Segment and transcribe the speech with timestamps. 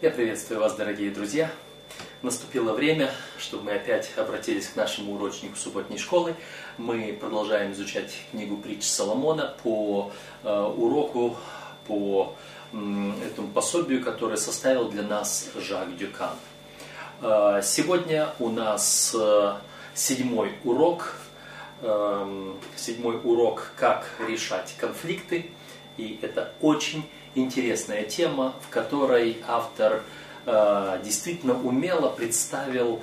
[0.00, 1.50] Я приветствую вас, дорогие друзья.
[2.22, 6.34] Наступило время, чтобы мы опять обратились к нашему урочнику субботней школы.
[6.76, 10.12] Мы продолжаем изучать книгу притч Соломона по
[10.44, 11.36] э, уроку,
[11.86, 12.36] по
[12.72, 12.76] э,
[13.26, 16.36] этому пособию, которое составил для нас Жак Дюкан.
[17.20, 19.54] Э, сегодня у нас э,
[19.94, 21.14] седьмой урок,
[21.82, 25.50] э, седьмой урок «Как решать конфликты».
[25.96, 27.04] И это очень
[27.34, 30.02] интересная тема, в которой автор
[30.46, 33.00] э, действительно умело представил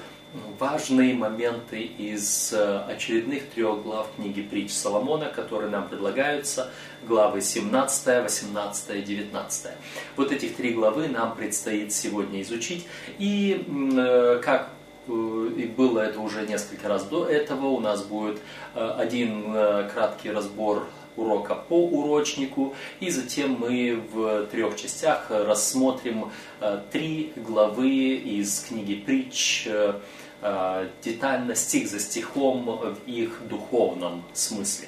[0.60, 6.72] важные моменты из э, очередных трех глав книги притч Соломона, которые нам предлагаются,
[7.08, 9.72] главы 17, 18 и 19.
[10.18, 12.86] Вот этих три главы нам предстоит сегодня изучить.
[13.18, 13.66] И
[13.98, 14.70] э, как
[15.08, 18.40] и было это уже несколько раз до этого, у нас будет
[18.74, 19.54] один
[19.94, 28.16] краткий разбор урока по урочнику, и затем мы в трех частях рассмотрим э, три главы
[28.16, 30.00] из книги притч э,
[30.42, 34.88] э, детально, стих за стихом в их духовном смысле.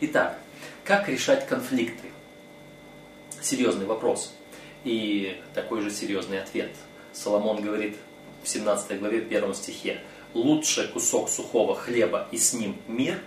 [0.00, 0.38] Итак,
[0.84, 2.08] как решать конфликты?
[3.40, 4.34] Серьезный вопрос.
[4.84, 6.70] И такой же серьезный ответ.
[7.12, 7.96] Соломон говорит
[8.42, 10.00] в 17 главе, 1 стихе,
[10.34, 13.20] «Лучше кусок сухого хлеба и с ним мир,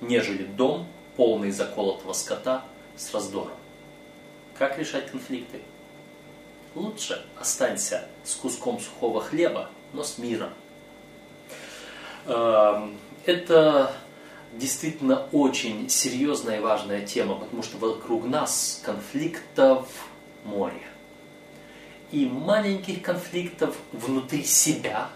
[0.00, 0.86] нежели дом,
[1.16, 2.64] полный заколотого скота
[2.96, 3.56] с раздором.
[4.58, 5.60] Как решать конфликты?
[6.74, 10.50] Лучше останься с куском сухого хлеба, но с миром.
[12.26, 13.94] Эм, это
[14.52, 19.88] действительно очень серьезная и важная тема, потому что вокруг нас конфликтов
[20.44, 20.82] море.
[22.12, 25.08] И маленьких конфликтов внутри себя,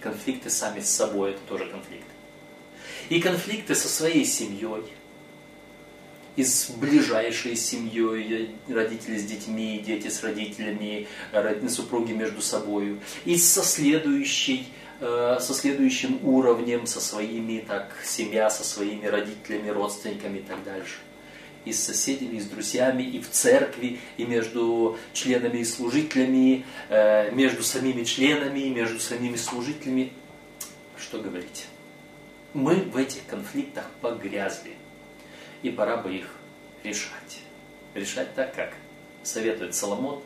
[0.00, 2.10] конфликты сами с собой, это тоже конфликты.
[3.08, 4.84] И конфликты со своей семьей–
[6.40, 11.06] и с ближайшей семьей, родители с детьми, дети с родителями,
[11.68, 14.66] супруги между собой, и со следующей
[15.00, 20.96] э, со следующим уровнем, со своими, так, семья, со своими родителями, родственниками и так дальше.
[21.66, 27.30] И с соседями, и с друзьями, и в церкви, и между членами и служителями, э,
[27.32, 30.12] между самими членами, между самими служителями.
[30.96, 31.66] Что говорить?
[32.54, 34.72] Мы в этих конфликтах погрязли
[35.62, 36.39] и пора бы их
[36.84, 37.40] решать.
[37.94, 38.74] Решать так, как
[39.22, 40.22] советует Соломон,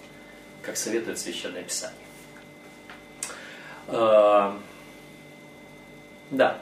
[0.63, 1.99] как советует Священное Писание.
[3.89, 4.59] А,
[6.31, 6.61] да.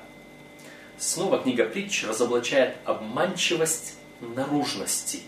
[0.98, 5.22] Снова книга притч разоблачает обманчивость наружности.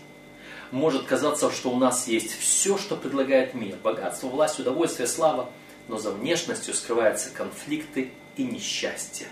[0.71, 3.75] Может казаться, что у нас есть все, что предлагает мир.
[3.77, 5.49] Богатство, власть, удовольствие, слава.
[5.87, 9.27] Но за внешностью скрываются конфликты и несчастье.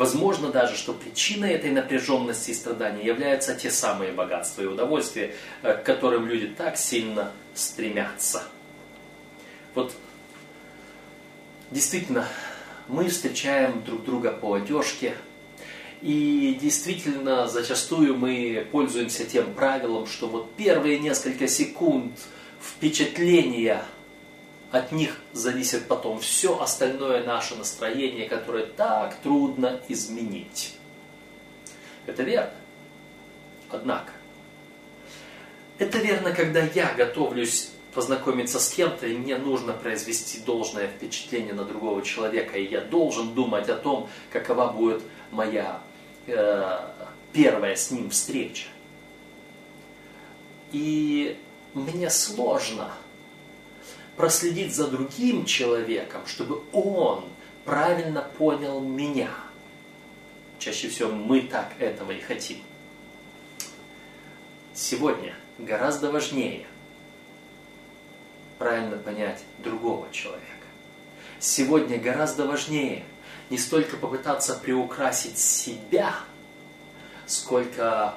[0.00, 5.74] Возможно даже, что причиной этой напряженности и страдания являются те самые богатства и удовольствия, э,
[5.74, 8.44] к которым люди так сильно стремятся.
[9.74, 9.92] Вот
[11.70, 12.26] действительно,
[12.88, 15.16] мы встречаем друг друга по одежке,
[16.00, 22.18] и действительно, зачастую мы пользуемся тем правилом, что вот первые несколько секунд
[22.58, 23.84] впечатления–
[24.70, 30.76] от них зависит потом все остальное наше настроение, которое так трудно изменить.
[32.06, 32.52] Это верно.
[33.68, 34.12] Однако,
[35.78, 41.64] это верно, когда я готовлюсь познакомиться с кем-то, и мне нужно произвести должное впечатление на
[41.64, 45.02] другого человека, и я должен думать о том, какова будет
[45.32, 45.80] моя
[46.26, 46.78] э,
[47.32, 48.68] первая с ним встреча.
[50.72, 51.36] И
[51.74, 52.92] мне сложно
[54.20, 57.24] проследить за другим человеком, чтобы он
[57.64, 59.30] правильно понял меня.
[60.58, 62.58] Чаще всего мы так этого и хотим.
[64.74, 66.66] Сегодня гораздо важнее
[68.58, 70.44] правильно понять другого человека.
[71.38, 73.04] Сегодня гораздо важнее
[73.48, 76.14] не столько попытаться приукрасить себя,
[77.26, 78.16] сколько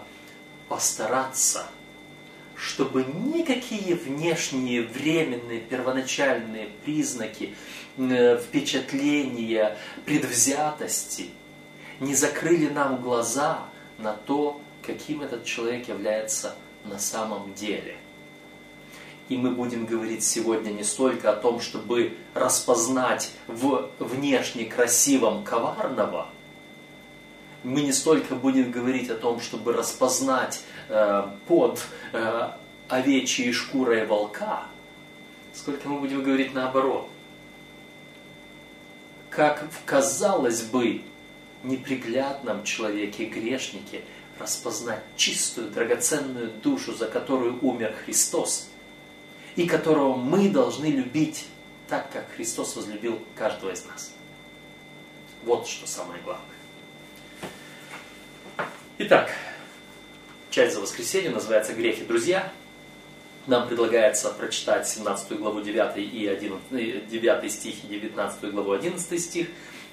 [0.67, 1.65] постараться
[2.63, 7.56] чтобы никакие внешние, временные, первоначальные признаки,
[7.98, 11.31] э, впечатления, предвзятости
[12.00, 13.65] не закрыли нам глаза
[13.98, 16.56] на то, каким этот человек является
[16.86, 17.98] на самом деле.
[19.27, 26.30] И мы будем говорить сегодня не столько о том, чтобы распознать в внешне красивом коварного,
[27.63, 31.81] мы не столько будем говорить о том, чтобы распознать э, под
[32.12, 32.51] э,
[32.89, 34.65] овечьей шкурой волка,
[35.54, 37.10] сколько мы будем говорить наоборот.
[39.30, 41.01] Как в, казалось бы,
[41.63, 44.01] неприглядном человеке, грешнике,
[44.38, 48.69] распознать чистую, драгоценную душу, за которую умер Христос,
[49.56, 51.45] и которого мы должны любить
[51.88, 54.12] так, как Христос возлюбил каждого из нас.
[55.44, 56.48] Вот что самое главное.
[59.00, 59.31] Итак,
[60.51, 62.54] часть за воскресенье называется «Грехи друзья».
[63.48, 69.48] Нам предлагается прочитать 17 главу 9 и 11, 9 стих и 19 главу 11 стих.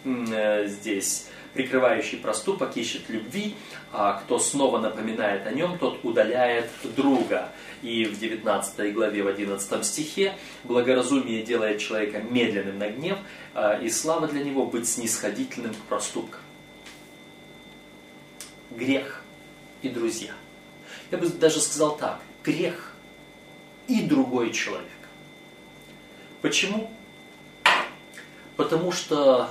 [0.04, 3.54] Э, здесь прикрывающий проступок ищет любви,
[3.90, 7.48] а кто снова напоминает о нем, тот удаляет друга.
[7.80, 13.16] И в 19 главе, в 11 стихе, благоразумие делает человека медленным на гнев,
[13.54, 16.42] а, и слава для него быть снисходительным к проступкам.
[18.70, 19.22] Грех
[19.82, 20.32] и друзья.
[21.10, 22.94] Я бы даже сказал так, грех
[23.88, 24.88] и другой человек.
[26.42, 26.90] Почему?
[28.56, 29.50] Потому что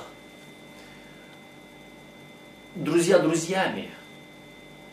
[2.76, 3.90] друзья друзьями.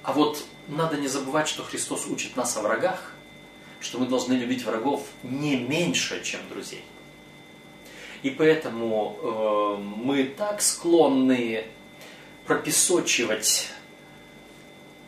[0.02, 3.12] А вот надо не забывать, что Христос учит нас о врагах,
[3.80, 6.84] что мы должны любить врагов не меньше, чем друзей.
[8.22, 11.66] И поэтому э, мы так склонны
[12.46, 13.70] пропесочивать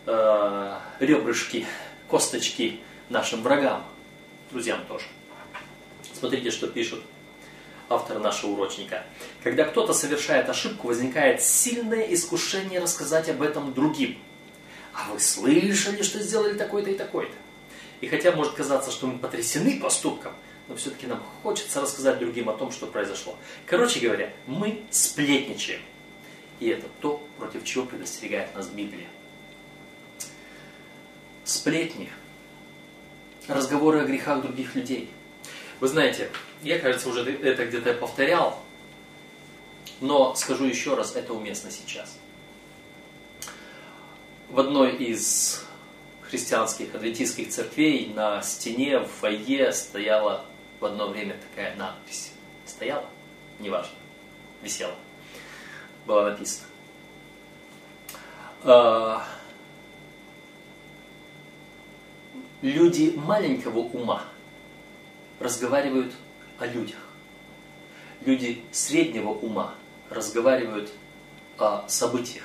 [0.09, 1.67] э, ребрышки,
[2.09, 3.85] косточки нашим врагам,
[4.51, 5.05] друзьям тоже.
[6.19, 7.03] Смотрите, что пишут
[7.89, 9.05] автор нашего урочника.
[9.43, 14.19] Когда кто-то совершает ошибку, возникает сильное искушение рассказать об этом другим.
[14.93, 17.35] А вы слышали, что сделали такой-то и такой-то?
[18.01, 20.33] И хотя может казаться, что мы потрясены поступком,
[20.69, 23.37] но все-таки нам хочется рассказать другим о том, что произошло.
[23.67, 25.81] Короче говоря, мы сплетничаем.
[26.61, 29.07] И это то, против чего предостерегает нас Библия.
[31.49, 32.11] Сплетни,
[33.47, 35.09] разговоры о грехах других людей.
[35.81, 36.31] Вы знаете,
[36.63, 38.63] я, кажется, уже это где-то повторял,
[40.03, 42.19] но скажу еще раз, это уместно сейчас.
[44.51, 45.65] В одной из
[46.21, 50.45] христианских адвентистских церквей на стене в фойе стояла
[50.81, 52.33] в одно время такая надпись.
[52.67, 53.07] Стояла?
[53.59, 53.95] Неважно.
[54.63, 54.95] Висела.
[56.05, 56.67] Было написано.
[58.65, 59.27] А,
[62.63, 64.25] люди маленького ума
[65.41, 66.13] разговаривают
[66.59, 66.99] о людях.
[68.25, 69.75] Люди среднего ума
[70.11, 70.91] разговаривают
[71.59, 72.45] о событиях.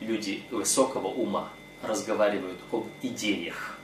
[0.00, 1.50] Люди высокого ума
[1.82, 3.78] разговаривают об идеях.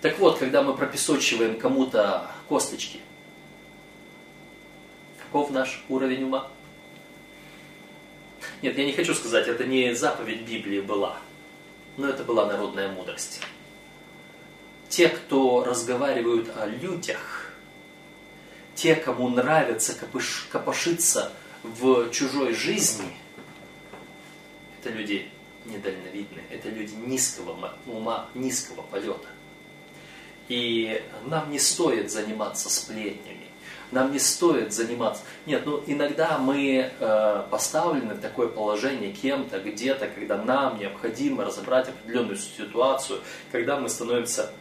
[0.00, 3.00] Так вот, когда мы пропесочиваем кому-то косточки,
[5.18, 6.48] каков наш уровень ума?
[8.62, 11.18] Нет, я не хочу сказать, это не заповедь Библии была,
[11.96, 13.40] но это была народная мудрость.
[14.88, 17.50] Те, кто разговаривают о людях,
[18.74, 23.16] те, кому нравится копыш, копошиться в чужой жизни,
[24.80, 25.28] это люди
[25.64, 29.28] недальновидные, это люди низкого ума, низкого полета.
[30.48, 33.46] И нам не стоит заниматься сплетнями,
[33.90, 35.22] нам не стоит заниматься...
[35.46, 41.88] Нет, ну иногда мы э, поставлены в такое положение кем-то, где-то, когда нам необходимо разобрать
[41.88, 44.52] определенную ситуацию, когда мы становимся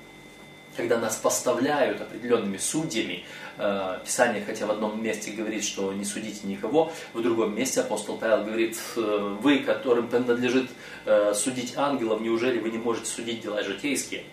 [0.75, 3.24] когда нас поставляют определенными судьями,
[3.57, 8.18] э, Писание, хотя в одном месте говорит, что не судите никого, в другом месте апостол
[8.18, 10.69] Павел говорит, «Э, вы, которым надлежит
[11.06, 14.24] э, судить ангелов, неужели вы не можете судить дела житейские?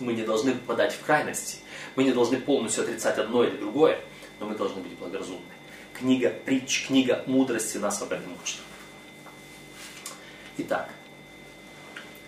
[0.00, 1.58] Мы не должны попадать в крайности,
[1.94, 4.00] мы не должны полностью отрицать одно или другое,
[4.40, 5.40] но мы должны быть благоразумны.
[5.92, 8.58] Книга притч, книга мудрости нас об этом учит.
[10.58, 10.90] Итак,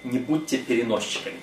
[0.05, 1.41] не будьте переносчиками.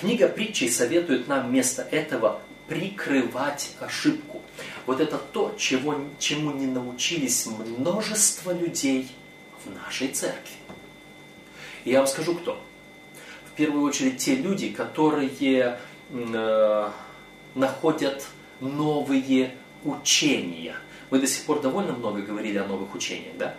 [0.00, 4.40] Книга притчей советует нам вместо этого прикрывать ошибку.
[4.86, 9.10] Вот это то, чего, чему не научились множество людей
[9.62, 10.54] в нашей церкви.
[11.84, 12.58] И я вам скажу, кто.
[13.52, 15.78] В первую очередь те люди, которые
[16.10, 16.90] э,
[17.54, 18.26] находят
[18.60, 19.54] новые
[19.84, 20.76] учения.
[21.10, 23.54] Мы до сих пор довольно много говорили о новых учениях, да?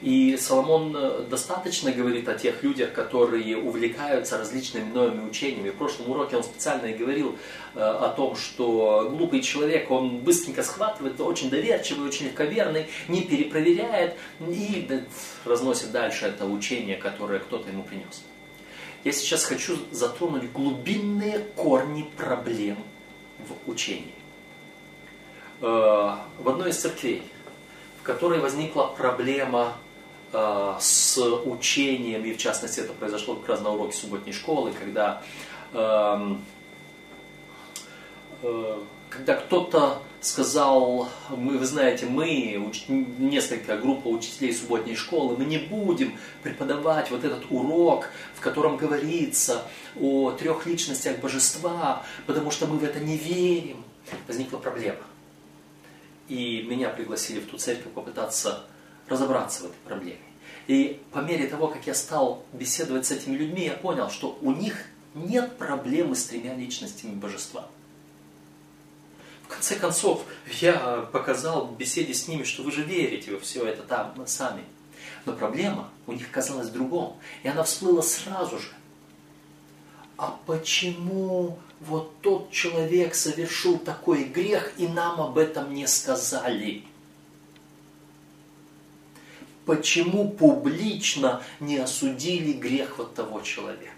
[0.00, 5.70] И Соломон э, достаточно говорит о тех людях, которые увлекаются различными новыми учениями.
[5.70, 7.36] В прошлом уроке он специально и говорил
[7.74, 14.16] э, о том, что глупый человек, он быстренько схватывает, очень доверчивый, очень легковерный, не перепроверяет
[14.40, 14.88] и
[15.44, 18.24] разносит дальше это учение, которое кто-то ему принес.
[19.04, 22.78] Я сейчас хочу затронуть глубинные корни проблем
[23.38, 24.14] в учении.
[25.60, 27.22] Э, в одной из церквей,
[28.00, 29.74] в которой возникла проблема
[30.80, 35.22] с учением, и в частности это произошло как раз на уроке субботней школы, когда
[35.72, 36.44] эм,
[38.42, 38.78] э,
[39.14, 42.84] когда кто-то сказал, мы, вы знаете, мы, уч...
[42.88, 49.62] несколько группа учителей субботней школы, мы не будем преподавать вот этот урок, в котором говорится
[50.00, 53.84] о трех личностях божества, потому что мы в это не верим.
[54.26, 55.00] Возникла проблема.
[56.28, 58.64] И меня пригласили в ту церковь попытаться
[59.08, 60.18] разобраться в этой проблеме.
[60.66, 64.52] И по мере того, как я стал беседовать с этими людьми, я понял, что у
[64.52, 67.68] них нет проблемы с тремя личностями божества.
[69.44, 70.24] В конце концов,
[70.60, 74.64] я показал в беседе с ними, что вы же верите во все это там сами.
[75.26, 78.68] Но проблема у них казалась другом, и она всплыла сразу же.
[80.16, 86.84] А почему вот тот человек совершил такой грех, и нам об этом не сказали?
[89.66, 93.90] Почему публично не осудили грех вот того человека?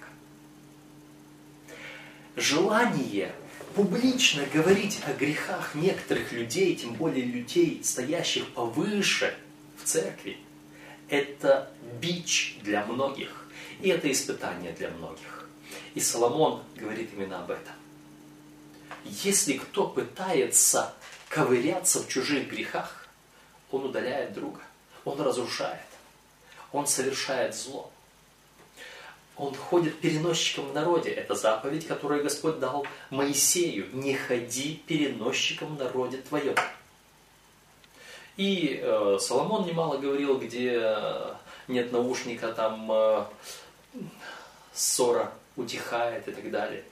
[2.37, 3.33] Желание
[3.75, 9.37] публично говорить о грехах некоторых людей, тем более людей, стоящих повыше
[9.77, 10.39] в церкви,
[11.09, 11.71] это
[12.01, 13.49] бич для многих,
[13.81, 15.49] и это испытание для многих.
[15.95, 17.75] И Соломон говорит именно об этом.
[19.05, 20.95] Если кто пытается
[21.29, 23.09] ковыряться в чужих грехах,
[23.71, 24.61] он удаляет друга,
[25.07, 25.87] он разрушает,
[26.73, 27.91] он совершает зло.
[29.37, 31.11] Он ходит переносчиком в народе.
[31.11, 33.87] Это заповедь, которую Господь дал Моисею.
[33.93, 36.55] Не ходи переносчиком в народе твоем.
[38.39, 40.97] И э, Соломон немало говорил, где
[41.69, 43.25] нет наушника, там э,
[44.73, 46.83] ссора утихает и так далее.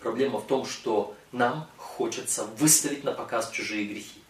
[0.00, 4.22] Проблема в том, что нам хочется выставить на показ чужие грехи.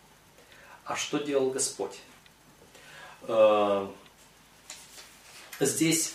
[0.85, 1.99] А что делал Господь?
[3.23, 3.87] Э,
[5.61, 6.15] здесь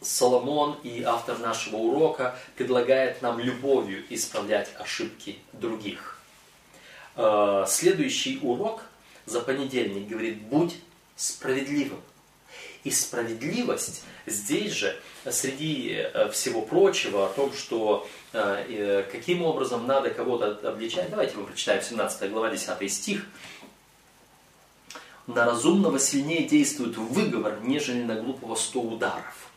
[0.00, 6.20] Соломон и автор нашего урока предлагает нам любовью исправлять ошибки других.
[7.16, 8.82] Э, следующий урок
[9.24, 10.76] за понедельник говорит «Будь
[11.16, 12.00] справедливым».
[12.84, 14.96] И справедливость здесь же,
[15.28, 18.06] среди э, всего прочего, о том, что
[19.12, 23.24] каким образом надо кого-то обличать, давайте мы прочитаем 17 глава, 10 стих.
[25.26, 29.50] «На разумного сильнее действует выговор, нежели на глупого сто ударов».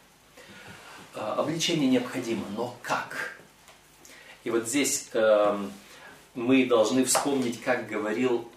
[1.16, 3.38] Э, обличение необходимо, но как?
[4.44, 5.68] И вот здесь э,
[6.34, 8.50] мы должны вспомнить, как говорил,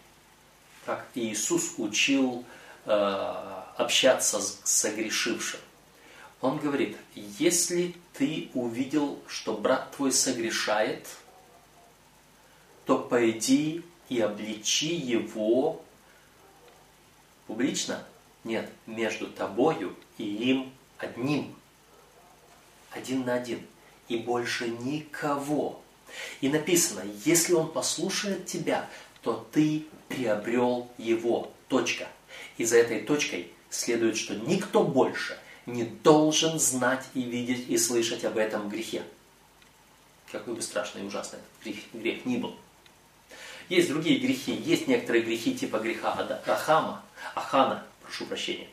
[0.87, 2.45] как Иисус учил
[2.87, 2.91] э,
[3.77, 5.61] общаться с согрешившим.
[6.41, 11.07] Он говорит, если ты увидел, что брат твой согрешает,
[12.85, 15.83] то пойди и обличи его
[17.53, 18.03] публично?
[18.45, 21.55] Нет, между тобою и им одним
[22.91, 23.61] один на один,
[24.09, 25.81] и больше никого.
[26.41, 28.89] И написано, если он послушает тебя,
[29.23, 31.53] то ты приобрел его.
[31.69, 32.07] Точка.
[32.59, 38.25] И за этой точкой следует, что никто больше не должен знать и видеть и слышать
[38.25, 39.03] об этом грехе.
[40.31, 42.57] Какой бы страшный и ужасный этот грех, грех ни был.
[43.69, 46.13] Есть другие грехи, есть некоторые грехи типа греха
[46.47, 47.03] Ахама,
[47.35, 48.69] Ахана, прошу прощения,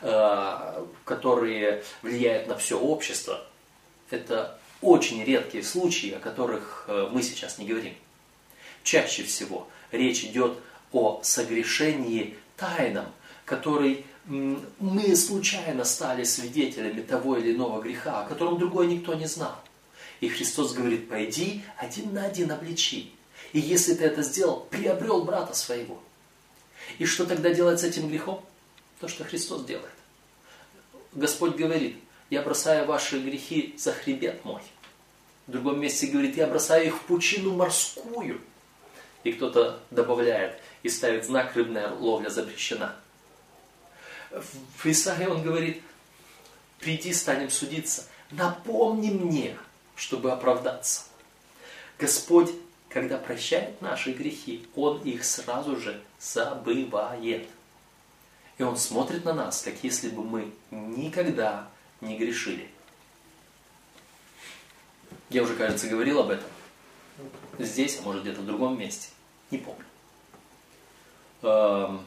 [0.00, 3.44] э, которые влияют на все общество,
[4.10, 7.94] это очень редкие случаи, о которых э, мы сейчас не говорим.
[8.82, 10.58] Чаще всего речь идет
[10.92, 13.06] о согрешении тайном,
[13.44, 19.56] который мы случайно стали свидетелями того или иного греха, о котором другой никто не знал.
[20.20, 23.12] И Христос говорит, пойди один на один обличи.
[23.52, 26.00] И если ты это сделал, приобрел брата своего.
[26.98, 28.44] И что тогда делать с этим грехом?
[29.00, 29.90] То, что Христос делает.
[31.12, 31.96] Господь говорит,
[32.30, 34.62] я бросаю ваши грехи за хребет мой.
[35.46, 38.40] В другом месте говорит, я бросаю их в пучину морскую.
[39.22, 42.96] И кто-то добавляет и ставит знак, рыбная ловля запрещена.
[44.30, 45.82] В Исаии он говорит,
[46.80, 48.04] приди, станем судиться.
[48.30, 49.56] Напомни мне,
[49.94, 51.02] чтобы оправдаться.
[51.98, 52.50] Господь,
[52.88, 57.48] когда прощает наши грехи, Он их сразу же забывает.
[58.56, 61.68] И Он смотрит на нас, как если бы мы никогда
[62.00, 62.70] не грешили.
[65.28, 66.48] Я уже, кажется, говорил об этом.
[67.58, 69.08] Здесь, а может где-то в другом месте.
[69.50, 69.84] Не помню.
[71.42, 72.04] Эм,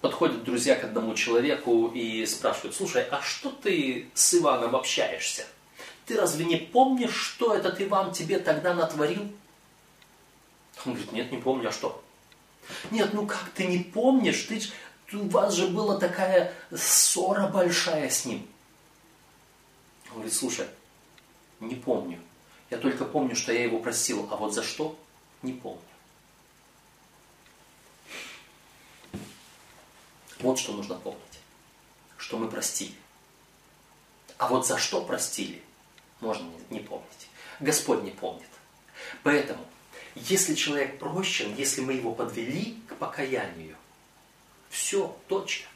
[0.00, 5.46] подходят друзья к одному человеку и спрашивают, слушай, а что ты с Иваном общаешься?
[6.06, 9.22] Ты разве не помнишь, что этот Иван тебе тогда натворил?
[10.84, 12.01] Он говорит, нет, не помню, а что?
[12.90, 14.42] Нет, ну как ты не помнишь?
[14.42, 14.60] Ты,
[15.16, 18.46] у вас же была такая ссора большая с ним.
[20.08, 20.66] Он говорит, слушай,
[21.60, 22.18] не помню.
[22.70, 24.98] Я только помню, что я его просил, а вот за что–
[25.42, 25.80] не помню.
[30.40, 31.20] Вот что нужно помнить,
[32.16, 32.94] что мы простили.
[34.38, 35.62] А вот за что простили,
[36.20, 37.28] можно не помнить.
[37.60, 38.48] Господь не помнит.
[39.22, 39.64] Поэтому,
[40.14, 43.76] если человек прощен, если мы его подвели к покаянию,
[44.68, 45.68] все, точно.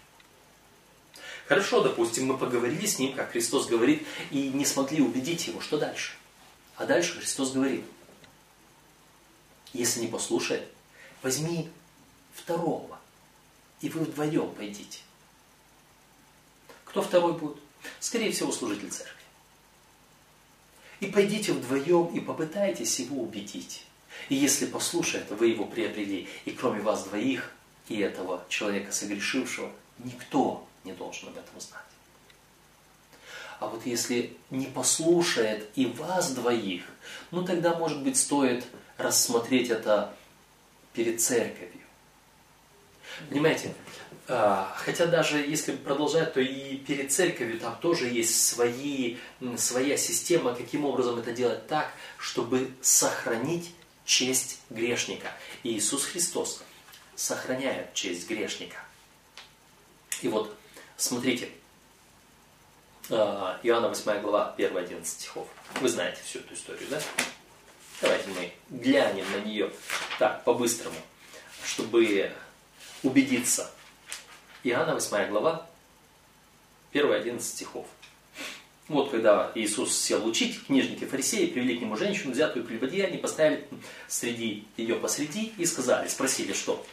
[1.46, 5.78] Хорошо, допустим, мы поговорили с ним, как Христос говорит, и не смогли убедить его, что
[5.78, 6.14] дальше?
[6.76, 7.84] А дальше Христос говорит,
[9.72, 10.68] если не послушает,
[11.22, 11.70] возьми
[12.34, 12.98] второго,
[13.80, 15.00] и вы вдвоем пойдите.
[16.84, 17.58] Кто второй будет?
[18.00, 19.12] Скорее всего, служитель церкви.
[21.00, 23.85] И пойдите вдвоем и попытайтесь его убедить.
[24.28, 27.52] И если послушает, вы его приобрели, и кроме вас двоих,
[27.88, 31.82] и этого человека согрешившего, никто не должен об этом знать.
[33.58, 36.82] А вот если не послушает и вас двоих,
[37.30, 38.64] ну тогда, может быть, стоит
[38.98, 40.14] рассмотреть это
[40.92, 41.72] перед церковью.
[43.30, 43.74] Понимаете,
[44.28, 49.16] а, хотя даже если продолжать, то и перед церковью там тоже есть свои,
[49.56, 53.72] своя система, каким образом это делать так, чтобы сохранить
[54.06, 55.32] честь грешника.
[55.62, 56.62] И Иисус Христос
[57.14, 58.78] сохраняет честь грешника.
[60.22, 60.56] И вот,
[60.96, 61.50] смотрите,
[63.10, 65.48] а, Иоанна 8 глава, 1-11 стихов.
[65.80, 67.02] Вы знаете всю эту историю, да?
[68.00, 69.72] Давайте мы глянем на нее
[70.18, 70.98] так, по-быстрому,
[71.64, 72.32] чтобы
[73.02, 73.70] убедиться.
[74.62, 75.66] Иоанна 8 глава,
[76.92, 77.86] 1-11 стихов.
[78.88, 83.66] Вот когда Иисус сел учить, книжники фарисеи привели к нему женщину, взятую прелюбодеяние, поставили
[84.06, 86.84] среди ее посреди и сказали, спросили, что?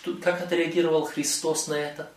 [0.00, 2.10] что как отреагировал Христос на это?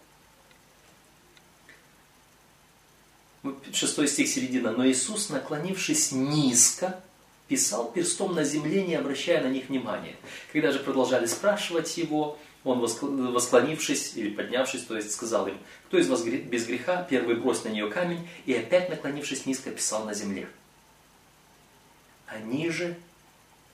[3.73, 4.71] Шестой стих середина.
[4.71, 7.01] Но Иисус, наклонившись низко,
[7.47, 10.15] писал перстом на земле, не обращая на них внимания.
[10.53, 16.07] Когда же продолжали спрашивать его, он, восклонившись или поднявшись, то есть сказал им, кто из
[16.07, 20.47] вас без греха, первый брось на нее камень, и опять наклонившись низко, писал на земле.
[22.25, 22.97] Они же,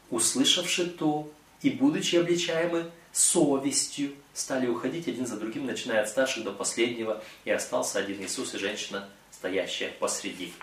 [0.10, 6.52] услышавши то, и будучи обличаемы совестью, стали уходить один за другим, начиная от старших до
[6.52, 10.54] последнего, и остался один Иисус и женщина, стоящая посреди.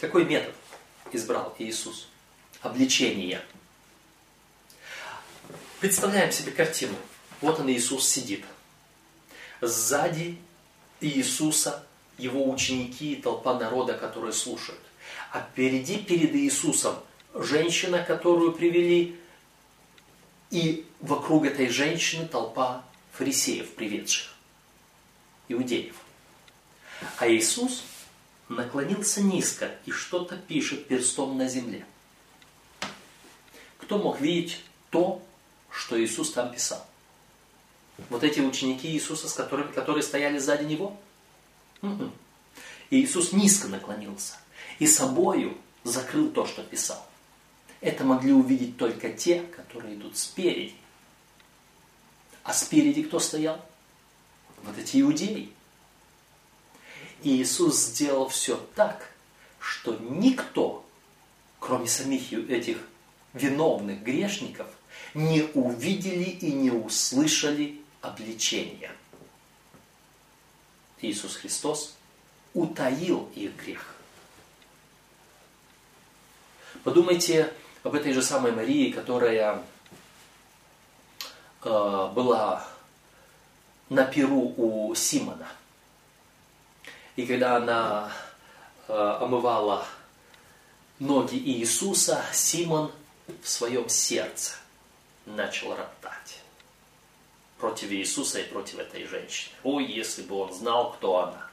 [0.00, 0.54] Какой метод
[1.12, 2.08] избрал Иисус?
[2.60, 3.42] Обличение.
[5.80, 6.94] Представляем себе картину.
[7.40, 8.44] Вот он, Иисус, сидит.
[9.60, 10.38] Сзади
[11.00, 11.84] Иисуса
[12.18, 14.80] его ученики и толпа народа, которые слушают.
[15.32, 16.96] А впереди, перед Иисусом,
[17.34, 19.18] женщина, которую привели,
[20.50, 24.32] и вокруг этой женщины толпа фарисеев, приведших,
[25.48, 25.96] иудеев.
[27.18, 27.82] А Иисус
[28.48, 31.84] наклонился низко и что-то пишет перстом на земле.
[33.78, 34.60] Кто мог видеть
[34.90, 35.20] то,
[35.74, 36.86] что Иисус там писал?
[38.08, 40.96] Вот эти ученики Иисуса, с которыми, которые стояли сзади Него?
[41.82, 42.10] Угу.
[42.90, 44.34] И Иисус низко наклонился
[44.78, 47.04] и собою закрыл то, что писал.
[47.80, 50.74] Это могли увидеть только те, которые идут спереди.
[52.42, 53.60] А спереди кто стоял?
[54.62, 55.52] Вот эти иудеи.
[57.22, 59.10] И Иисус сделал все так,
[59.58, 60.84] что никто,
[61.58, 62.78] кроме самих этих
[63.32, 64.68] виновных грешников,
[65.14, 68.92] не увидели и не услышали обличения.
[71.00, 71.94] Иисус Христос
[72.52, 73.94] утаил их грех.
[76.82, 77.52] Подумайте
[77.82, 79.62] об этой же самой Марии, которая
[81.62, 82.66] э, была
[83.88, 85.48] на перу у Симона–
[87.16, 88.12] и когда она
[88.88, 89.86] э, омывала
[90.98, 92.90] ноги Иисуса, Симон
[93.42, 94.54] в своем сердце
[95.26, 96.40] начал роптать
[97.58, 99.54] против Иисуса и против этой женщины.
[99.62, 101.48] Ой, если бы он знал, кто она.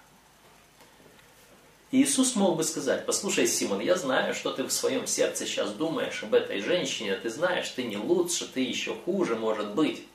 [1.91, 6.23] Иисус мог бы сказать, послушай, Симон, я знаю, что ты в своем сердце сейчас думаешь
[6.23, 10.05] об этой женщине, ты знаешь, ты не лучше, ты еще хуже, может быть.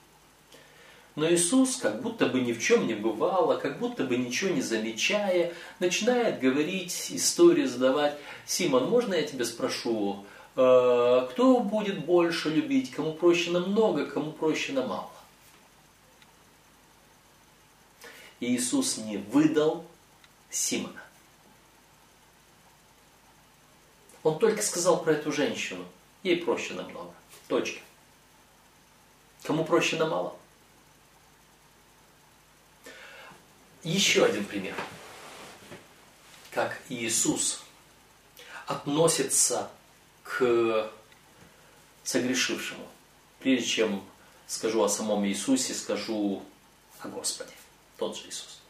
[1.17, 4.63] Но Иисус, как будто бы ни в чем не бывало, как будто бы ничего не
[4.63, 8.17] замечая, начинает говорить, историю задавать.
[8.47, 10.25] Симон, можно я тебя спрошу,
[10.57, 15.11] кто будет больше любить, кому проще на много, кому проще на мало?
[18.41, 19.85] Иисус не выдал
[20.51, 21.03] Симона.
[24.23, 25.85] Он только сказал про эту женщину.
[26.23, 27.13] Ей проще намного.
[27.49, 27.81] Точка.
[29.43, 30.37] Кому проще на мало?
[33.85, 34.75] Еще один пример.
[36.51, 37.63] как Иисус
[38.67, 39.71] относится
[40.27, 40.91] к
[42.05, 42.87] согрешившему.
[43.41, 44.05] Прежде чем
[44.47, 46.43] скажу о самом Иисусе, скажу
[47.01, 47.53] о Господе.
[47.97, 48.61] Тот же Иисус.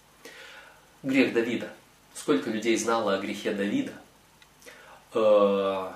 [1.02, 1.72] Грех Давида.
[2.14, 3.92] Сколько людей знало о грехе Давида,
[5.12, 5.92] э,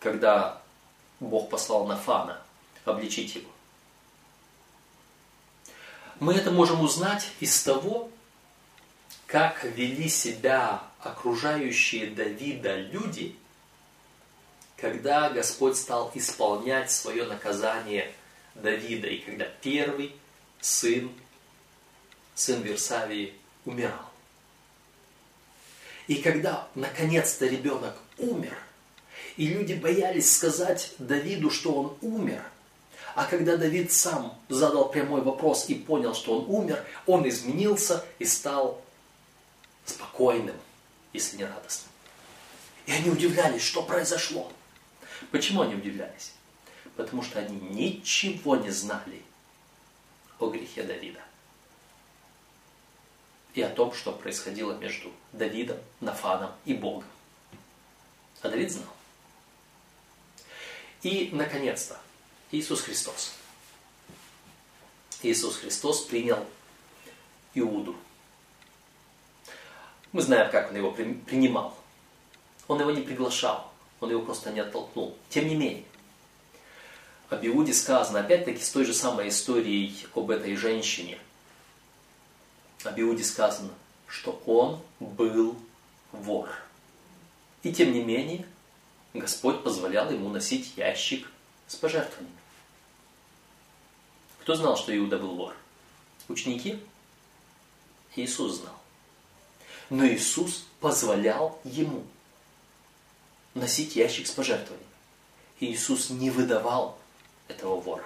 [0.00, 0.60] когда
[1.20, 2.40] Бог послал Нафана
[2.84, 3.50] обличить его.
[6.18, 8.10] Мы это можем узнать из того,
[9.26, 13.36] как вели себя окружающие Давида люди,
[14.80, 18.12] когда Господь стал исполнять свое наказание
[18.54, 20.16] Давида, и когда первый
[20.60, 21.12] сын,
[22.34, 24.10] сын Версавии, умирал.
[26.06, 28.56] И когда наконец-то ребенок умер,
[29.36, 32.42] и люди боялись сказать Давиду, что он умер,
[33.14, 38.24] а когда Давид сам задал прямой вопрос и понял, что он умер, он изменился и
[38.24, 38.80] стал
[39.84, 40.56] спокойным,
[41.12, 41.90] если не радостным.
[42.86, 44.50] И они удивлялись, что произошло.
[45.30, 46.32] Почему они удивлялись?
[46.96, 49.22] Потому что они ничего не знали
[50.38, 51.20] о грехе Давида.
[53.54, 57.08] И о том, что происходило между Давидом, Нафаном и Богом.
[58.42, 58.86] А Давид знал.
[61.02, 61.98] И, наконец-то,
[62.50, 63.34] Иисус Христос.
[65.22, 66.46] Иисус Христос принял
[67.54, 67.96] Иуду.
[70.12, 71.76] Мы знаем, как он его принимал.
[72.68, 73.69] Он его не приглашал,
[74.00, 75.16] он его просто не оттолкнул.
[75.28, 75.84] Тем не менее,
[77.28, 81.18] об Иуде сказано, опять-таки, с той же самой историей об этой женщине.
[82.82, 83.70] Об Иуде сказано,
[84.06, 85.56] что он был
[86.12, 86.50] вор.
[87.62, 88.46] И тем не менее,
[89.12, 91.30] Господь позволял ему носить ящик
[91.68, 92.36] с пожертвованиями.
[94.40, 95.54] Кто знал, что Иуда был вор?
[96.28, 96.80] Ученики?
[98.16, 98.74] Иисус знал.
[99.90, 102.04] Но Иисус позволял ему
[103.54, 104.86] носить ящик с пожертвованиями.
[105.60, 106.98] Иисус не выдавал
[107.48, 108.04] этого вора.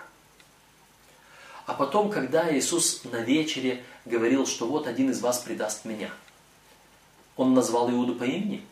[1.66, 6.10] А потом, когда Иисус на вечере говорил, что вот один из вас предаст меня,
[7.36, 8.66] он назвал Иуду по имени.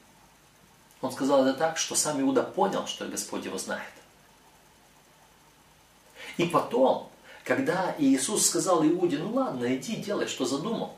[1.00, 3.92] Он сказал это так, что сам Иуда понял, что Господь его знает.
[6.36, 7.10] И потом,
[7.44, 10.96] когда Иисус сказал Иуде, ну ладно, иди, делай, что задумал,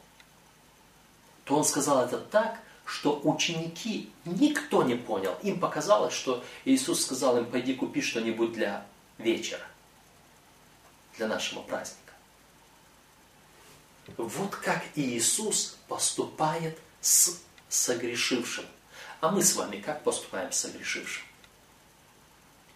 [1.44, 5.36] то он сказал это так, что ученики никто не понял.
[5.42, 8.86] Им показалось, что Иисус сказал им, пойди купи что-нибудь для
[9.18, 9.66] вечера,
[11.16, 12.00] для нашего праздника.
[14.16, 18.66] Вот как Иисус поступает с согрешившим.
[19.20, 21.24] А мы с вами как поступаем с согрешившим?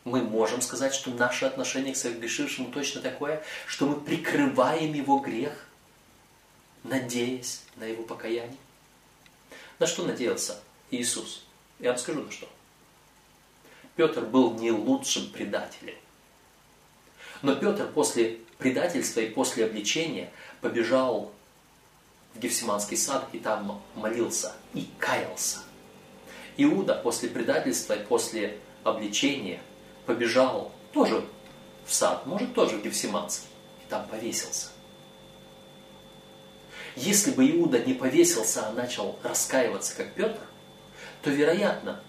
[0.05, 5.66] Мы можем сказать, что наше отношение к согрешившему точно такое, что мы прикрываем его грех,
[6.83, 8.57] надеясь на его покаяние.
[9.79, 10.61] На что надеялся
[10.91, 11.45] Иисус?
[11.79, 12.49] Я вам скажу на что.
[13.95, 15.95] Петр был не лучшим предателем.
[17.43, 21.33] Но Петр после предательства и после обличения побежал
[22.35, 25.59] в Гефсиманский сад и там молился и каялся.
[26.57, 29.61] Иуда после предательства и после обличения
[30.07, 31.25] побежал тоже
[31.87, 33.47] в сад, может тоже в Гефсиманский,
[33.85, 34.69] и там повесился.
[36.98, 40.40] Если бы Иуда не повесился, а начал раскаиваться, как Петр,
[41.22, 42.00] то, вероятно,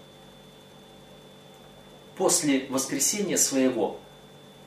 [2.16, 4.00] после воскресения своего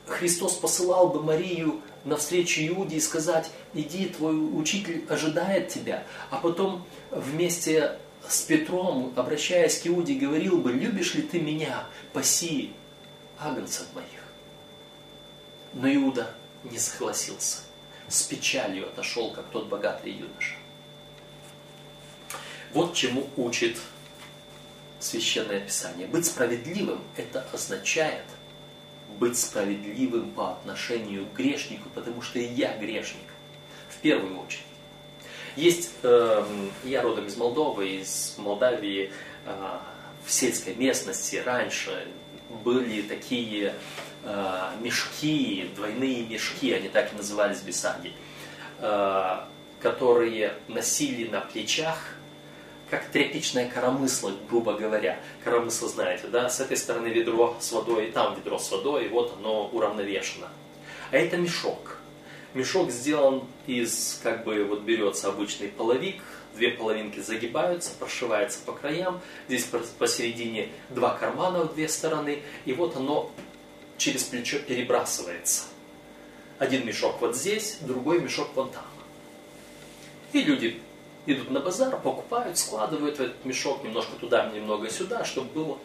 [0.06, 6.04] Христос посылал бы Марию навстречу Иуде и сказать, иди, твой учитель ожидает тебя.
[6.30, 11.84] А потом вместе с Петром, обращаясь к Иуде, говорил бы, любишь ли ты меня,
[12.14, 12.72] паси
[13.38, 14.08] агнцев моих.
[15.74, 16.34] Но Иуда
[16.64, 17.63] не согласился.
[18.08, 20.56] С печалью отошел, как тот богатый юноша.
[22.72, 23.78] Вот чему учит
[25.00, 26.06] Священное Писание.
[26.06, 28.24] Быть справедливым– это означает–
[29.18, 33.22] быть справедливым по отношению к грешнику, потому что и я грешник,
[33.88, 34.62] в первую очередь.
[35.56, 36.44] Есть, э,
[36.84, 39.12] я родом из Молдовы, из Молдавии,
[39.46, 39.78] э,
[40.24, 42.08] в сельской местности раньше
[42.64, 43.74] были такие
[44.80, 48.12] мешки, двойные мешки, они так и назывались бесаги,
[48.78, 49.40] э,
[49.80, 51.98] которые носили на плечах
[52.90, 55.18] как тряпичное коромысло, грубо говоря.
[55.42, 56.48] Коромысло знаете, да?
[56.48, 60.48] С этой стороны ведро с водой, там ведро с водой, и вот оно уравновешено.
[61.10, 61.98] А это мешок.
[62.52, 66.22] Мешок сделан из, как бы, вот берется обычный половик,
[66.54, 72.96] две половинки загибаются, прошивается по краям, здесь посередине два кармана в две стороны, и вот
[72.96, 73.32] оно
[73.98, 75.64] через плечо перебрасывается.
[76.58, 78.84] Один мешок вот здесь, другой мешок вон там.
[80.32, 80.80] И люди
[81.26, 85.78] идут на базар, покупают, складывают в этот мешок немножко туда, немного сюда, чтобы было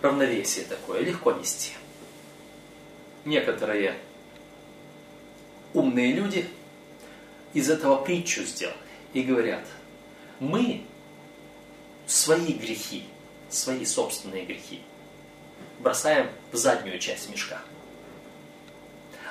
[0.00, 1.72] равновесие такое, легко нести.
[3.24, 3.96] Некоторые
[5.72, 6.46] умные люди
[7.54, 8.76] из этого притчу сделали
[9.12, 9.64] и говорят,
[10.40, 10.84] мы
[12.06, 13.04] свои грехи,
[13.48, 14.80] свои собственные грехи
[15.78, 17.60] бросаем в заднюю часть мешка.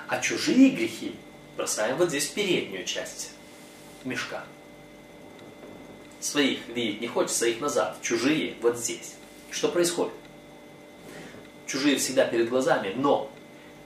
[0.08, 1.16] А чужие грехи
[1.56, 3.32] бросаем вот здесь в переднюю часть
[4.04, 4.44] мешка.
[6.20, 7.98] Своих видеть не хочется, их назад.
[8.02, 9.16] Чужие вот здесь.
[9.50, 10.14] Что происходит?
[11.66, 13.32] Чужие всегда перед глазами, но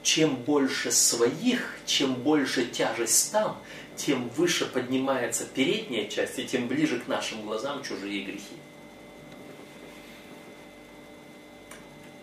[0.02, 3.60] чем больше своих, чем больше тяжесть там,
[3.96, 8.54] тем выше поднимается передняя часть, и тем ближе к нашим глазам чужие грехи.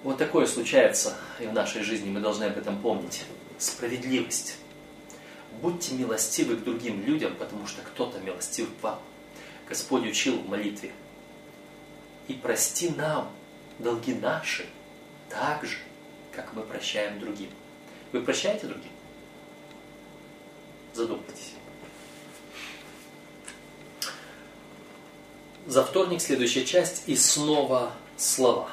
[0.04, 3.24] Вот такое случается и в нашей жизни, мы должны об этом помнить.
[3.58, 4.58] Справедливость.
[5.62, 9.00] Будьте милостивы к другим людям, потому что кто-то милостив к вам.
[9.70, 10.92] Господь учил в молитве.
[12.28, 13.32] И прости нам
[13.80, 14.66] долги наши,
[15.30, 15.78] так же,
[16.34, 17.50] как мы прощаем другим.
[18.12, 18.92] Вы прощаете другим?
[20.94, 21.54] Задумайтесь.
[25.66, 28.70] За вторник следующая часть и снова слова.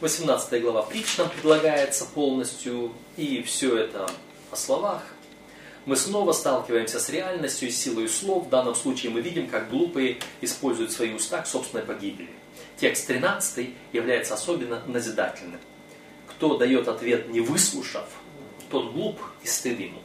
[0.00, 4.10] 18 глава притч нам предлагается полностью, и все это
[4.50, 5.02] о словах.
[5.84, 8.46] Мы снова сталкиваемся с реальностью и силой слов.
[8.46, 12.30] В данном случае мы видим, как глупые используют свои уста к собственной погибели.
[12.78, 15.60] Текст 13 является особенно назидательным.
[16.28, 18.08] Кто дает ответ не выслушав,
[18.70, 20.00] тот глуп и стыд ему.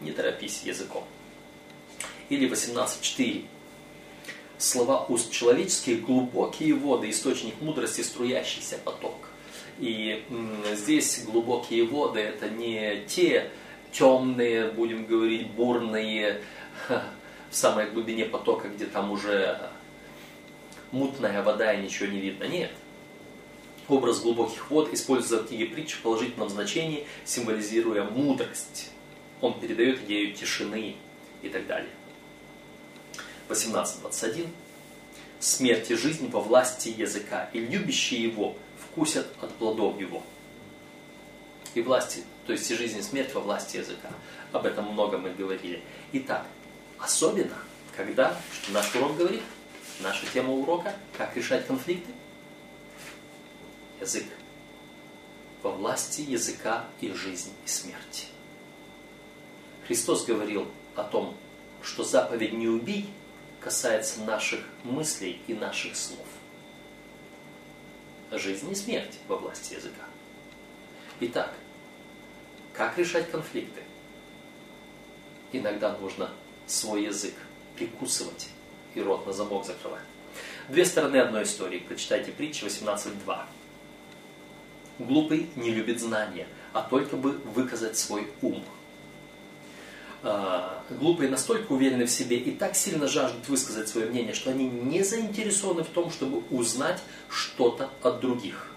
[0.00, 1.04] Не торопись языком.
[2.28, 3.46] Или 18.4
[4.60, 9.14] слова уст человеческих, глубокие воды, источник мудрости, струящийся поток.
[9.78, 10.24] И
[10.74, 13.50] здесь глубокие воды это не те
[13.92, 16.42] темные, будем говорить, бурные,
[16.88, 19.70] в самой глубине потока, где там уже
[20.92, 22.44] мутная вода и ничего не видно.
[22.44, 22.70] Нет.
[23.88, 28.90] Образ глубоких вод используется в книге притч в положительном значении, символизируя мудрость.
[29.40, 30.94] Он передает идею тишины
[31.42, 31.90] и так далее.
[33.50, 34.48] 18.21.
[35.40, 40.22] Смерть и жизнь во власти языка, и любящие его вкусят от плодов его.
[41.74, 44.10] И власти, то есть и жизнь и смерть во власти языка.
[44.52, 45.82] Об этом много мы говорили.
[46.12, 46.46] Итак,
[46.98, 47.56] особенно,
[47.96, 49.42] когда, что наш урок говорит,
[50.00, 52.12] наша тема урока, как решать конфликты,
[54.00, 54.26] язык.
[55.62, 58.26] Во власти языка и жизнь и смерти.
[59.86, 61.36] Христос говорил о том,
[61.82, 63.08] что заповедь «не убий»
[63.60, 66.26] касается наших мыслей и наших слов.
[68.32, 70.04] Жизнь и смерть во власти языка.
[71.20, 71.52] Итак,
[72.72, 73.82] как решать конфликты?
[75.52, 76.30] Иногда нужно
[76.66, 77.34] свой язык
[77.76, 78.48] прикусывать
[78.94, 80.02] и рот на замок закрывать.
[80.68, 81.80] Две стороны одной истории.
[81.80, 83.46] Прочитайте притчи 18.2.
[85.00, 88.64] Глупый не любит знания, а только бы выказать свой ум–
[90.22, 95.02] глупые настолько уверены в себе и так сильно жаждут высказать свое мнение, что они не
[95.02, 98.70] заинтересованы в том, чтобы узнать что-то от других.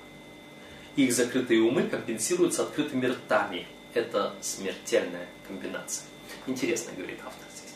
[0.95, 3.67] Их закрытые умы компенсируются открытыми ртами.
[3.93, 6.05] Это смертельная комбинация.
[6.47, 7.73] Интересно, говорит автор здесь.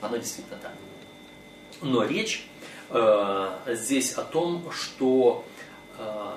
[0.00, 0.72] Оно действительно так.
[1.82, 2.46] Но речь
[2.90, 5.44] э, здесь о том, что
[5.98, 6.32] э,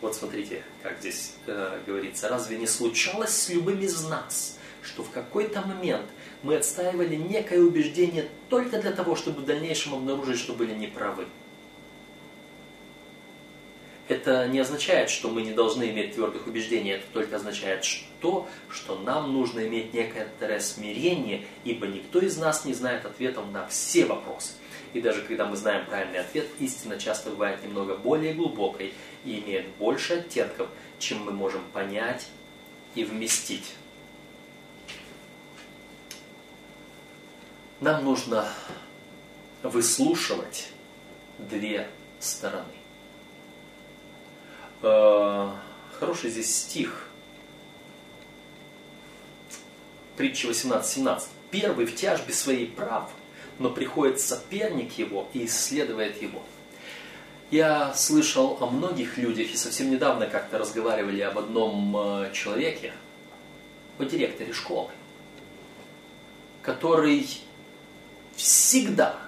[0.00, 5.10] вот смотрите, как здесь э, говорится, разве не случалось с любым из нас, что в
[5.10, 6.06] какой-то момент
[6.42, 11.26] мы отстаивали некое убеждение только для того, чтобы в дальнейшем обнаружить, что были неправы.
[14.08, 18.98] Это не означает, что мы не должны иметь твердых убеждений, это только означает что, что
[18.98, 24.54] нам нужно иметь некоторое смирение, ибо никто из нас не знает ответов на все вопросы.
[24.94, 28.92] И даже когда мы знаем правильный ответ, истина часто бывает немного более глубокой
[29.24, 32.26] и имеет больше оттенков, чем мы можем понять
[32.96, 33.74] и вместить.
[37.80, 38.46] Нам нужно
[39.62, 40.68] выслушивать
[41.38, 41.88] две
[42.18, 42.64] стороны.
[44.82, 45.50] Э,
[45.98, 47.08] хороший здесь стих.
[50.16, 51.22] Притча 18.17.
[51.50, 53.10] Первый в тяжбе своей прав,
[53.58, 56.42] но приходит соперник его и исследует его.
[57.50, 62.92] Я слышал о многих людях, и совсем недавно как-то разговаривали об одном э, человеке,
[63.98, 64.90] о директоре школы,
[66.62, 67.42] который
[68.40, 69.18] всегда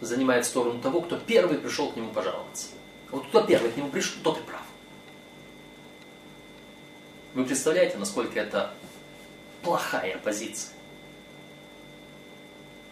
[0.00, 2.68] занимает сторону того, кто первый пришел к нему пожаловаться.
[3.10, 4.62] Вот кто первый к нему пришел, тот и прав.
[7.34, 8.74] Вы представляете, насколько это
[9.62, 10.72] плохая позиция?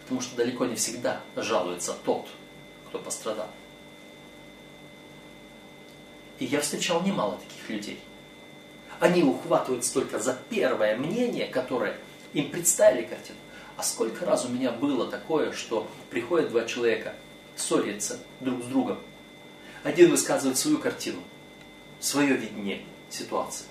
[0.03, 2.27] Потому что далеко не всегда жалуется тот,
[2.87, 3.49] кто пострадал.
[6.39, 7.99] И я встречал немало таких людей.
[8.99, 11.97] Они ухватываются только за первое мнение, которое
[12.33, 13.37] им представили картину.
[13.77, 17.13] А сколько раз у меня было такое, что приходят два человека,
[17.55, 18.97] ссорятся друг с другом.
[19.83, 21.19] Один высказывает свою картину,
[21.99, 23.65] свое видение ситуации.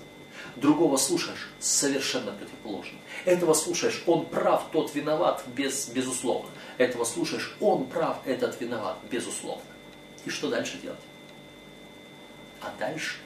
[0.55, 2.97] Другого слушаешь совершенно противоположно.
[3.25, 6.49] Этого слушаешь, он прав, тот виноват, без, безусловно.
[6.77, 9.65] Этого слушаешь, он прав, этот виноват, безусловно.
[10.25, 10.99] И что дальше делать?
[12.61, 13.17] А дальше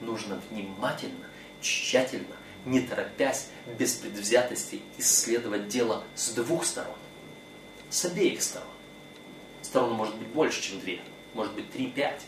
[0.00, 1.26] нужно внимательно,
[1.60, 6.96] тщательно, не торопясь, без предвзятости исследовать дело с двух сторон.
[7.88, 8.68] С обеих сторон.
[9.62, 11.00] Сторон может быть больше, чем две.
[11.34, 12.22] Может быть три-пять.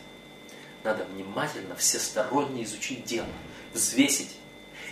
[0.83, 3.27] Надо внимательно, всесторонне изучить дело,
[3.73, 4.35] взвесить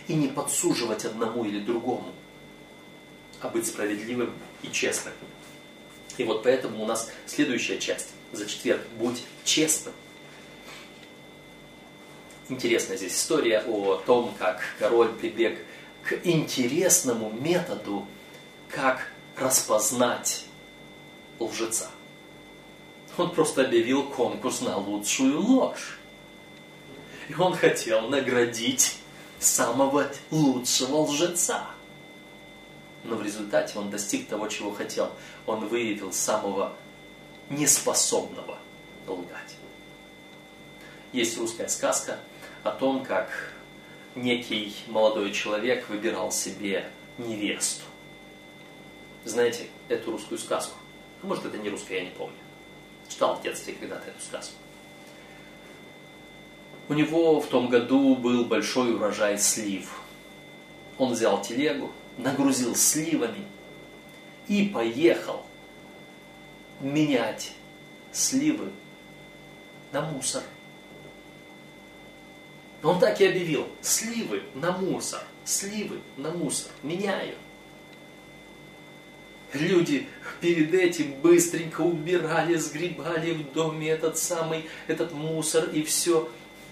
[0.08, 2.14] и не подсуживать одному или другому,
[3.42, 5.14] а быть справедливым и честным.
[6.18, 8.82] И вот поэтому у нас следующая часть за четверг.
[8.98, 9.94] Будь честным.
[12.52, 15.58] Интересная здесь история о том, как король прибег
[16.04, 18.06] к интересному методу,
[18.68, 20.44] как распознать
[21.40, 21.90] лжеца.
[23.18, 25.98] Он просто объявил конкурс на лучшую ложь.
[27.30, 28.98] И он хотел наградить
[29.40, 31.68] самого лучшего лжеца.
[33.06, 35.10] Но в результате он достиг того, чего хотел.
[35.46, 36.74] Он выявил самого
[37.50, 38.58] неспособного
[39.08, 39.56] лгать.
[41.14, 42.20] Есть русская сказка
[42.64, 43.54] о том, как
[44.16, 47.84] некий молодой человек выбирал себе невесту.
[49.24, 50.78] Знаете эту русскую сказку?
[51.22, 52.36] А может, это не русская, я не помню.
[53.08, 54.56] Читал в детстве когда-то эту сказку.
[56.90, 60.02] У него в том году был большой урожай слив.
[60.98, 63.46] Он взял телегу, нагрузил сливами
[64.48, 65.46] и поехал
[66.80, 67.54] менять
[68.12, 68.72] сливы
[69.92, 70.44] на мусор.
[72.84, 77.36] Он так и объявил, сливы на мусор, сливы на мусор, меняю.
[79.54, 80.08] Люди
[80.40, 86.30] перед этим быстренько убирали, сгребали в доме этот самый, этот мусор и все.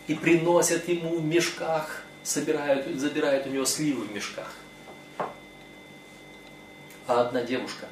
[0.07, 4.51] И приносят ему в мешках, собирают, забирают у него сливы в мешках.
[7.05, 7.87] А одна девушка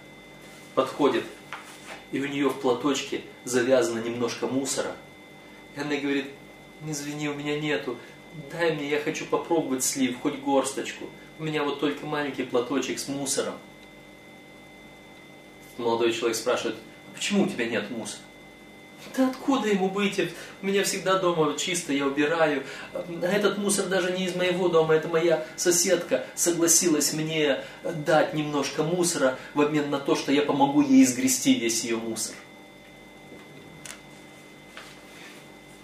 [0.74, 1.26] подходит,
[2.12, 4.96] и у нее в платочке завязано немножко мусора.
[5.76, 6.28] И она говорит,
[6.86, 7.98] извини, у меня нету,
[8.52, 11.06] дай мне, я хочу попробовать слив, хоть горсточку.
[11.40, 13.56] У меня вот только маленький платочек с мусором
[15.80, 16.76] молодой человек спрашивает,
[17.14, 18.22] почему у тебя нет мусора?
[19.16, 20.20] Да откуда ему быть?
[20.62, 22.64] У меня всегда дома чисто, я убираю.
[22.94, 28.84] А этот мусор даже не из моего дома, это моя соседка согласилась мне дать немножко
[28.84, 32.36] мусора в обмен на то, что я помогу ей изгрести весь ее мусор.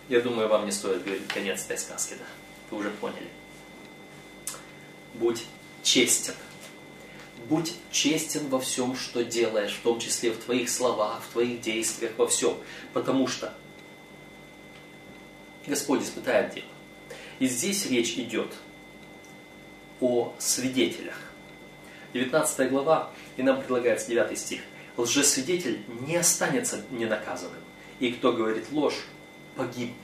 [0.09, 2.25] Я думаю, вам не стоит говорить конец этой сказки, да?
[2.71, 3.29] Вы уже поняли.
[5.13, 5.45] Будь
[5.83, 6.33] честен
[7.49, 12.13] будь честен во всем, что делаешь, в том числе в твоих словах, в твоих действиях,
[12.17, 12.57] во всем.
[12.93, 13.53] Потому что
[15.67, 16.67] Господь испытает дело.
[17.39, 18.53] И здесь речь идет
[19.99, 21.19] о свидетелях.
[22.13, 24.61] 19 глава, и нам предлагается 9 стих.
[24.97, 27.59] Лжесвидетель не останется ненаказанным,
[27.99, 29.05] и кто говорит ложь,
[29.55, 29.97] погибнет.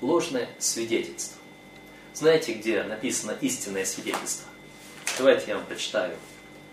[0.00, 1.38] Ложное свидетельство.
[2.14, 4.48] Знаете, где написано истинное свидетельство?
[5.18, 6.16] Давайте я вам прочитаю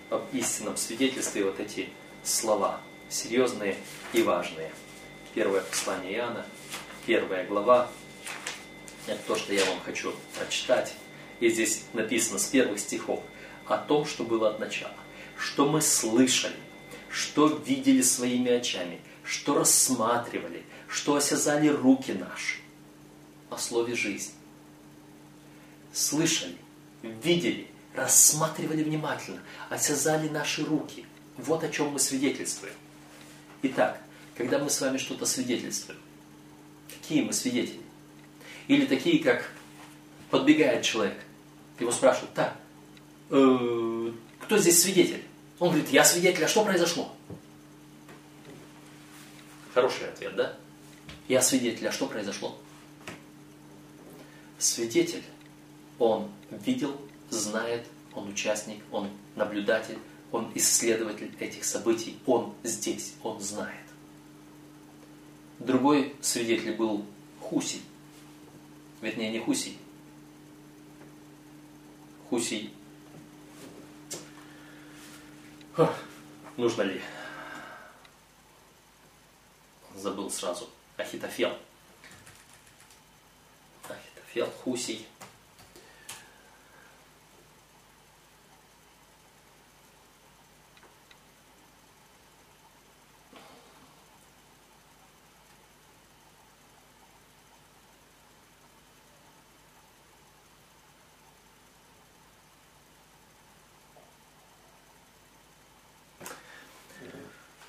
[0.09, 1.89] об истинном свидетельстве вот эти
[2.23, 3.75] слова, серьезные
[4.13, 4.71] и важные.
[5.33, 6.45] Первое послание Иоанна,
[7.05, 7.89] первая глава,
[9.05, 10.93] это то, что я вам хочу прочитать.
[11.39, 13.21] И здесь написано с первых стихов
[13.65, 14.95] о том, что было от начала,
[15.37, 16.55] что мы слышали,
[17.09, 22.59] что видели своими очами, что рассматривали, что осязали руки наши
[23.49, 24.33] о слове жизни.
[25.93, 26.55] Слышали,
[27.01, 31.05] видели, рассматривали внимательно, осязали наши руки.
[31.37, 32.73] Вот о чем мы свидетельствуем.
[33.63, 34.01] Итак,
[34.35, 35.99] когда мы с вами что-то свидетельствуем,
[36.87, 37.81] какие мы свидетели?
[38.67, 39.49] Или такие, как
[40.29, 41.17] подбегает человек,
[41.79, 42.57] его спрашивают, так,
[43.29, 44.11] э,
[44.41, 45.23] кто здесь свидетель?
[45.59, 47.15] Он говорит, я свидетель, а что произошло?
[49.73, 50.57] Хороший ответ, да?
[51.27, 52.57] Я свидетель, а что произошло?
[54.57, 55.23] Свидетель,
[55.99, 56.99] он видел
[57.29, 59.97] знает, он участник, он наблюдатель,
[60.31, 63.75] он исследователь этих событий, он здесь, он знает.
[65.59, 67.05] Другой свидетель был
[67.41, 67.81] Хусий.
[69.01, 69.77] Вернее, не Хусий.
[72.29, 72.73] Хусий.
[76.57, 77.01] Нужно ли?
[79.95, 80.69] Забыл сразу.
[80.97, 81.57] Ахитофел.
[83.87, 85.07] Ахитофел, Хусей.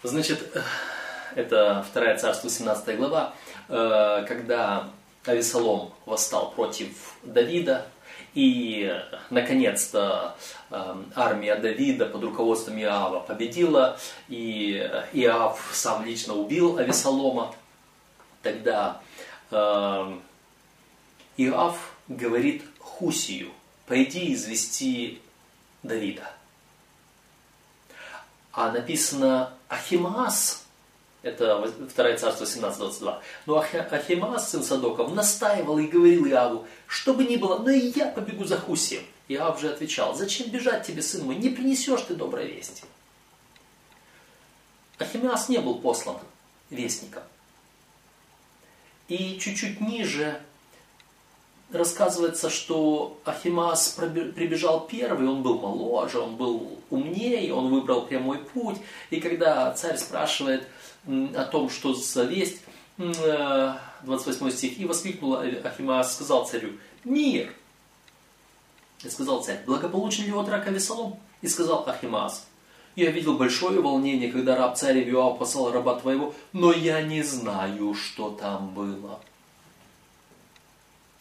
[0.03, 0.57] Значит,
[1.35, 3.35] это вторая царство, 17 глава,
[3.68, 4.89] э, когда
[5.24, 7.87] Авесолом восстал против Давида,
[8.35, 8.95] и,
[9.31, 10.37] наконец-то,
[10.70, 13.99] э, армия Давида под руководством Иава победила,
[14.29, 14.74] и
[15.12, 17.55] Иав сам лично убил Авесолома.
[18.43, 19.01] Тогда
[19.51, 20.18] э,
[21.37, 23.51] Иав говорит Хусию,
[23.87, 25.20] пойди извести
[25.83, 26.31] Давида.
[28.53, 30.64] А написано Ахимаас,
[31.22, 37.36] это 2 царство 17.22, но Ахимаас, сын Садоков, настаивал и говорил Иаву, что бы ни
[37.36, 39.02] было, но и я побегу за Хусием.
[39.28, 42.84] Иав же отвечал, зачем бежать тебе, сын мой, не принесешь ты доброй вести.
[44.98, 46.16] Ахимаас не был послан
[46.70, 47.22] вестником.
[49.08, 50.40] И чуть-чуть ниже
[51.72, 58.78] рассказывается, что Ахимас прибежал первый, он был моложе, он был умнее, он выбрал прямой путь.
[59.10, 60.66] И когда царь спрашивает
[61.09, 62.61] о том, что за весть,
[62.96, 66.72] 28 э, стих, и воскликнул Ахимас, сказал царю,
[67.04, 67.52] мир.
[69.02, 70.70] И сказал царь, благополучен ли от рака?
[70.70, 72.46] И сказал Ахимас,
[72.96, 77.94] я видел большое волнение, когда раб царя Иоав послал раба твоего, но я не знаю,
[77.94, 79.20] что там было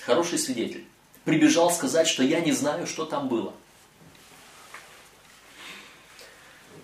[0.07, 0.85] хороший свидетель,
[1.25, 3.53] прибежал сказать, что я не знаю, что там было.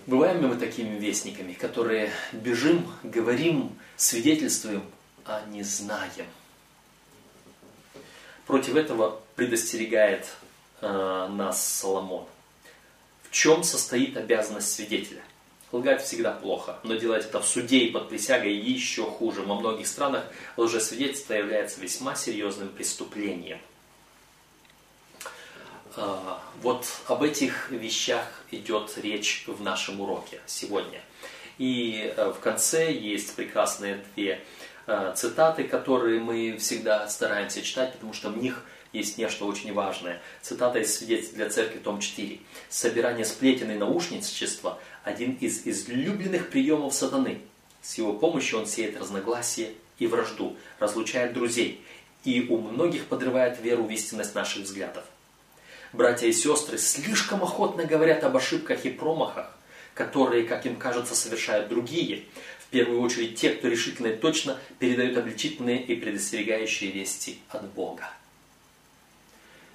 [0.05, 4.83] Бываем ли мы такими вестниками, которые бежим, говорим, свидетельствуем,
[5.23, 6.25] а не знаем?
[8.45, 10.27] Против этого предостерегает
[10.81, 12.25] э, нас Соломон.
[13.23, 15.21] В чем состоит обязанность свидетеля?
[15.71, 19.41] Лгать всегда плохо, но делать это в суде и под присягой еще хуже.
[19.41, 20.25] Во многих странах
[20.57, 23.59] лжесвидетельство является весьма серьезным преступлением.
[25.95, 31.01] А, вот об этих вещах идет речь в нашем уроке сегодня.
[31.59, 34.41] И э, в конце есть прекрасные две
[34.87, 40.19] э, цитаты, которые мы всегда стараемся читать, потому что в них есть нечто очень важное.
[40.41, 42.39] Цитата из свидетельств для церкви, том 4.
[42.69, 47.41] «Собирание сплетен и наушничества– один из излюбленных приемов сатаны.
[47.81, 51.83] С его помощью он сеет разногласия и вражду, разлучает друзей
[52.23, 55.03] и у многих подрывает веру в истинность наших взглядов.
[55.93, 59.55] Братья и сестры слишком охотно говорят об ошибках и промахах,
[59.93, 62.25] которые, как им кажется, совершают другие.
[62.59, 68.09] В первую очередь те, кто решительно и точно передают обличительные и предостерегающие вести от Бога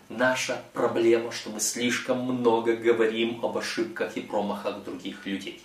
[0.08, 5.62] наша проблема, что мы слишком много говорим об ошибках и промахах других людей.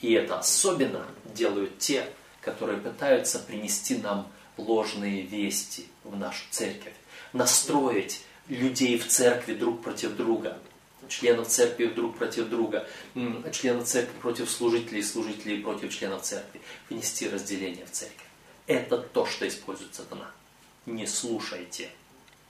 [0.00, 2.06] И это особенно делают те,
[2.40, 6.94] которые пытаются принести нам ложные вести в нашу церковь,
[7.32, 10.58] настроить людей в церкви друг против друга,
[11.08, 12.86] членов церкви друг против друга,
[13.52, 18.26] членов церкви против служителей, служителей против членов церкви, внести разделение в церковь.
[18.66, 20.30] Это то, что использует сатана.
[20.86, 21.90] Не слушайте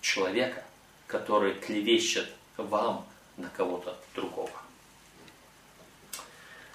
[0.00, 0.64] человека,
[1.06, 4.50] который клевещет вам на кого-то другого.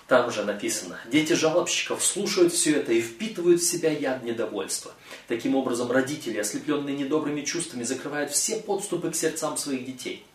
[0.07, 4.93] Там же написано, дети жалобщиков слушают все это и впитывают в себя яд недовольства.
[5.27, 10.25] Таким образом, родители, ослепленные недобрыми чувствами, закрывают все подступы к сердцам своих детей.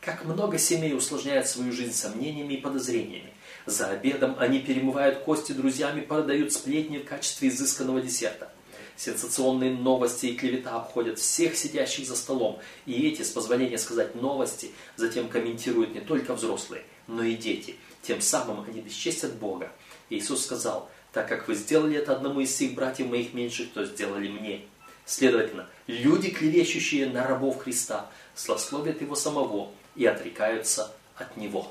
[0.00, 3.32] Как много семей усложняют свою жизнь сомнениями и подозрениями.
[3.66, 8.52] За обедом они перемывают кости друзьями, продают сплетни в качестве изысканного десерта.
[8.98, 12.58] Сенсационные новости и клевета обходят всех сидящих за столом.
[12.84, 17.76] И эти, с позволения сказать новости, затем комментируют не только взрослые, но и дети.
[18.02, 19.70] Тем самым они бесчестят Бога.
[20.10, 24.26] Иисус сказал, так как вы сделали это одному из всех братьев моих меньших, то сделали
[24.28, 24.62] мне.
[25.06, 31.70] Следовательно, люди, клевещущие на рабов Христа, слословят Его самого и отрекаются от Него.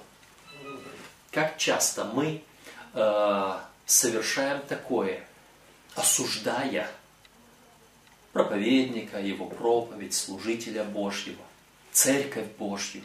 [1.31, 2.41] Как часто мы
[2.93, 3.53] э,
[3.85, 5.27] совершаем такое,
[5.93, 6.89] осуждая
[8.37, 11.43] проповедника, его проповедь, служителя Божьего,
[11.91, 13.01] церковь Божью.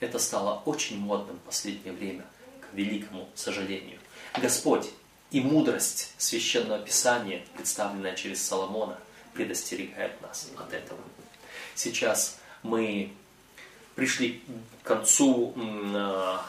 [0.00, 2.24] Это стало очень модным в последнее время,
[2.62, 3.98] к великому сожалению.
[4.40, 4.88] Господь
[5.30, 8.98] и мудрость Священного Писания, представленная через Соломона,
[9.34, 11.00] предостерегает нас от этого.
[11.74, 13.12] Сейчас мы
[13.94, 14.42] пришли
[14.82, 15.52] к концу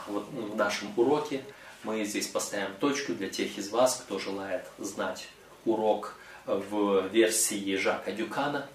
[0.08, 1.44] вот, в нашем уроке.
[1.84, 5.28] Мы здесь поставим точку для тех из вас, кто желает знать
[5.66, 6.16] урок
[6.46, 8.68] в версии Жака Дюкана.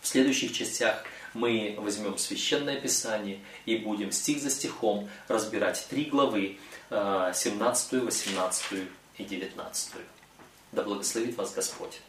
[0.00, 6.58] В следующих частях мы возьмем Священное Писание и будем стих за стихом разбирать три главы,
[6.90, 8.64] 17, 18
[9.18, 9.92] и 19.
[10.72, 12.00] Да благословит вас Господь.